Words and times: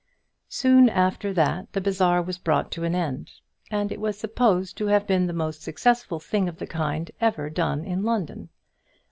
Soon 0.49 0.89
after 0.89 1.31
that 1.31 1.71
the 1.73 1.79
bazaar 1.79 2.23
was 2.23 2.39
brought 2.39 2.71
to 2.71 2.83
an 2.85 2.95
end, 2.95 3.33
and 3.69 3.91
it 3.91 4.01
was 4.01 4.17
supposed 4.17 4.75
to 4.77 4.87
have 4.87 5.05
been 5.05 5.27
the 5.27 5.31
most 5.31 5.61
successful 5.61 6.19
thing 6.19 6.49
of 6.49 6.57
the 6.57 6.65
kind 6.65 7.11
ever 7.19 7.51
done 7.51 7.85
in 7.85 8.01
London. 8.01 8.49